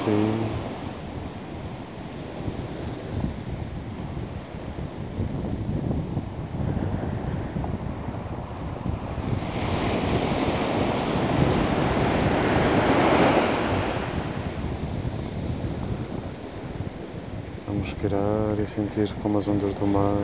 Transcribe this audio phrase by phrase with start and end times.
[0.00, 0.70] e sair.
[17.66, 20.16] Vamos respirar e sentir como as ondas do mar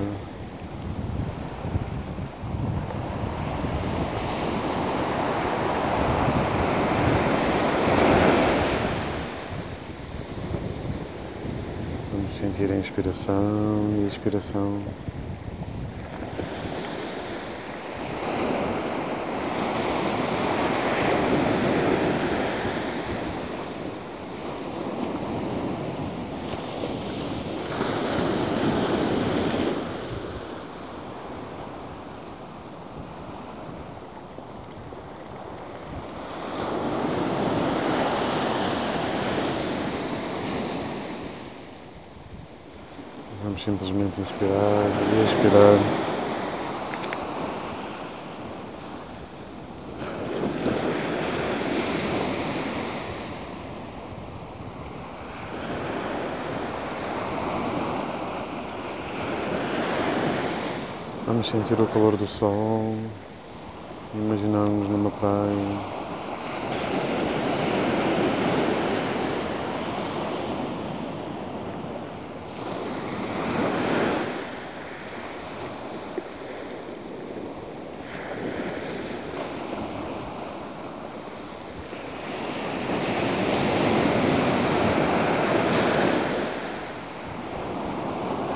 [12.16, 14.80] Vamos sentir a inspiração e a expiração.
[43.46, 45.76] Vamos simplesmente inspirar e expirar.
[61.26, 62.94] Vamos sentir o calor do sol,
[64.14, 66.05] imaginarmos numa praia.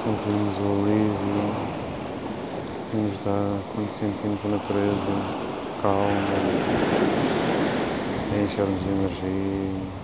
[0.02, 1.52] Sentimos o alívio
[2.90, 5.12] que nos dá quando sentimos a natureza
[5.82, 6.08] calma,
[8.32, 10.00] a encher-nos de energia.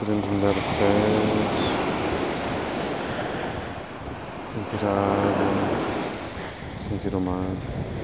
[0.00, 1.49] Podemos mudar os pés,
[4.50, 7.99] sentir a água, sentir o mar.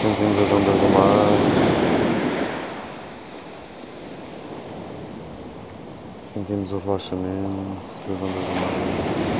[0.00, 1.26] Sentimos as ondas do mar.
[6.22, 7.76] Sentimos o relaxamento
[8.06, 9.37] das ondas do mar.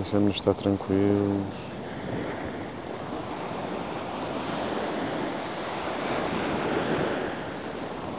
[0.00, 1.46] Deixamos-nos estar tranquilos.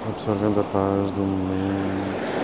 [0.07, 2.40] Absorvendo a paz do momento.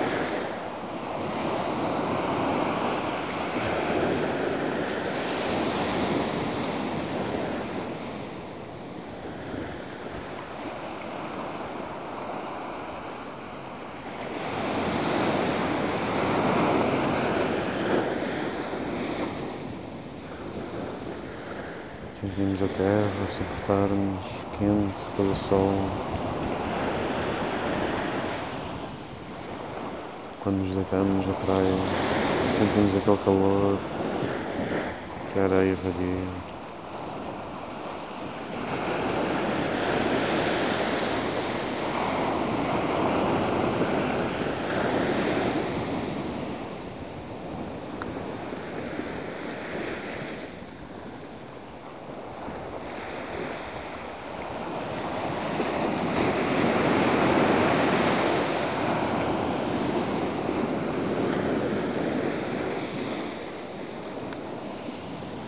[22.19, 24.25] Sentimos a terra suportar-nos
[24.57, 25.71] quente pelo sol.
[30.39, 31.75] Quando nos deitamos na praia,
[32.49, 33.77] sentimos aquele calor
[35.31, 36.56] que a areia irradia.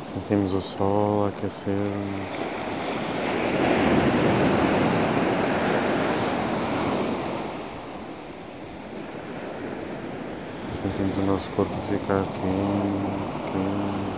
[0.10, 2.50] Sentimos o sol aquecer-nos.
[10.72, 14.10] Sentimos o nosso corpo ficar quente, quente.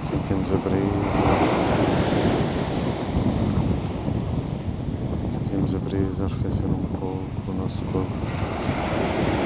[0.00, 1.92] Sentimos a brisa.
[5.62, 8.10] Sentimos a brisa arrefecer um pouco o nosso corpo.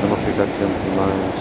[0.00, 1.34] Para não ficar quente demais.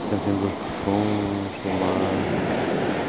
[0.00, 3.03] Sentimos os perfumes do mar.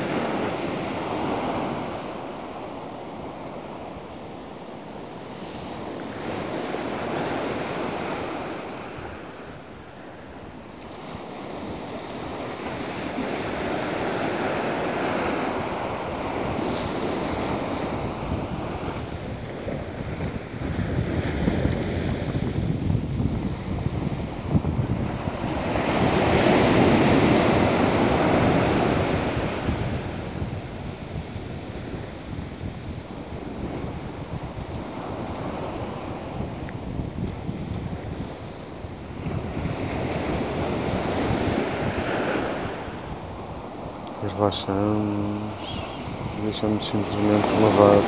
[44.35, 45.79] Relaxamos,
[46.43, 48.01] deixamos simplesmente renovar.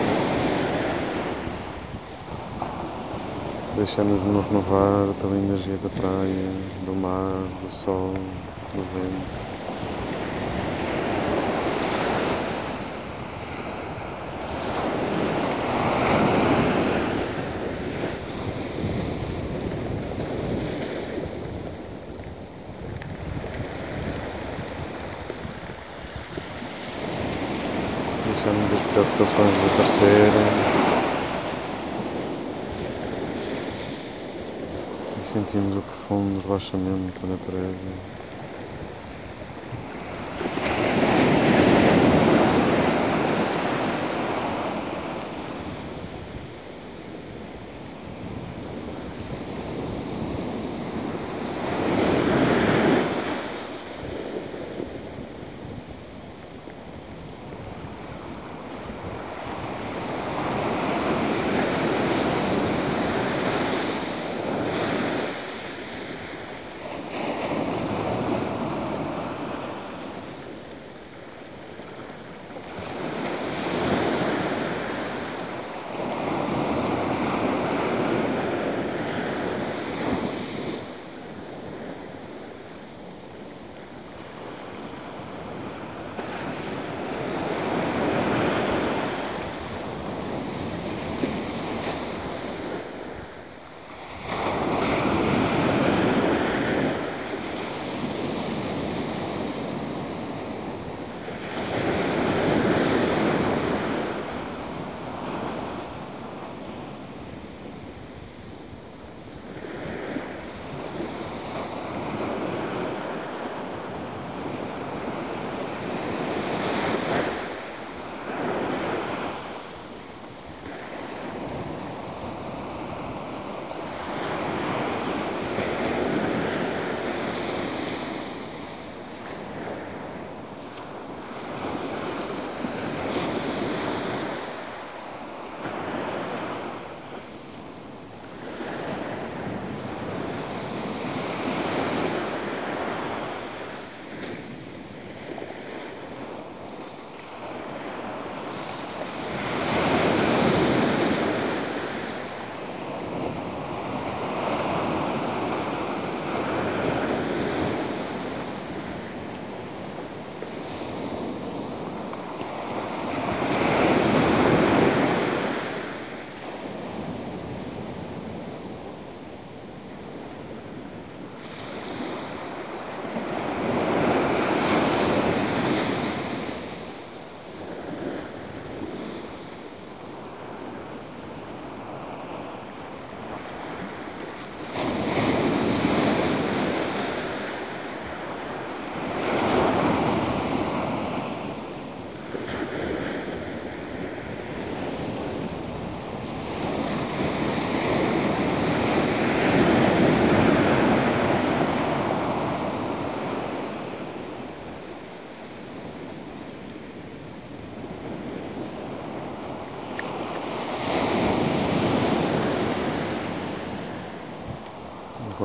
[3.76, 6.52] Deixamos-nos renovar pela energia da praia,
[6.86, 8.14] do mar, do sol,
[8.74, 9.58] do vento.
[28.48, 30.48] deixando as preocupações desaparecerem
[35.22, 38.17] e sentimos o profundo relaxamento da natureza.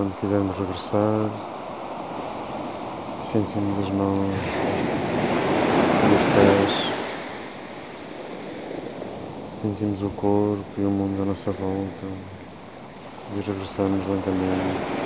[0.03, 1.31] Quando quisermos regressar,
[3.21, 4.35] sentimos as mãos
[6.03, 6.93] e os pés
[9.61, 12.05] Sentimos o corpo e o mundo à nossa volta
[13.37, 15.02] e regressamos lentamente